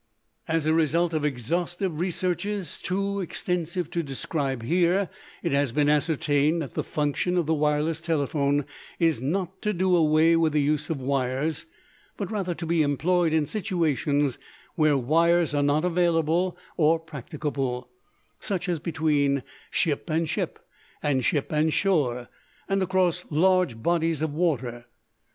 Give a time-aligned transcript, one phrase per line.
[0.47, 5.11] As a result of exhaustive researches, too extensive to describe here,
[5.43, 8.65] it has been ascertained that the function of the wireless telephone
[8.97, 11.67] is not to do away with the use of wires,
[12.17, 14.39] but rather to be employed in situations
[14.73, 17.87] where wires are not available or practicable,
[18.39, 20.57] such as between ship and ship,
[21.03, 22.27] and ship and shore,
[22.67, 24.85] and across large bodies of water.